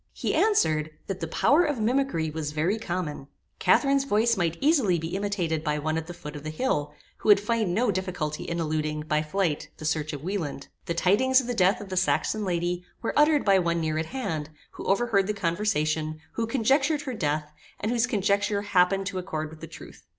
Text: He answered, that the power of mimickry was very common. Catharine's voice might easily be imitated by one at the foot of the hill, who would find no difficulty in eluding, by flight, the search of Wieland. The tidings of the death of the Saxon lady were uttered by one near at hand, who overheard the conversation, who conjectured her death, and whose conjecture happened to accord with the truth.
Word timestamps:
He 0.13 0.33
answered, 0.33 0.89
that 1.05 1.19
the 1.19 1.27
power 1.27 1.63
of 1.63 1.77
mimickry 1.77 2.31
was 2.33 2.53
very 2.53 2.79
common. 2.79 3.27
Catharine's 3.59 4.03
voice 4.03 4.35
might 4.35 4.57
easily 4.59 4.97
be 4.97 5.15
imitated 5.15 5.63
by 5.63 5.77
one 5.77 5.95
at 5.95 6.07
the 6.07 6.13
foot 6.15 6.35
of 6.35 6.41
the 6.41 6.49
hill, 6.49 6.95
who 7.17 7.29
would 7.29 7.39
find 7.39 7.75
no 7.75 7.91
difficulty 7.91 8.43
in 8.45 8.59
eluding, 8.59 9.01
by 9.01 9.21
flight, 9.21 9.69
the 9.77 9.85
search 9.85 10.11
of 10.11 10.23
Wieland. 10.23 10.69
The 10.87 10.95
tidings 10.95 11.39
of 11.39 11.45
the 11.45 11.53
death 11.53 11.79
of 11.81 11.89
the 11.89 11.97
Saxon 11.97 12.43
lady 12.43 12.83
were 13.03 13.13
uttered 13.15 13.45
by 13.45 13.59
one 13.59 13.79
near 13.79 13.99
at 13.99 14.07
hand, 14.07 14.49
who 14.71 14.85
overheard 14.87 15.27
the 15.27 15.35
conversation, 15.35 16.19
who 16.31 16.47
conjectured 16.47 17.03
her 17.03 17.13
death, 17.13 17.53
and 17.79 17.91
whose 17.91 18.07
conjecture 18.07 18.63
happened 18.63 19.05
to 19.05 19.19
accord 19.19 19.51
with 19.51 19.61
the 19.61 19.67
truth. 19.67 20.01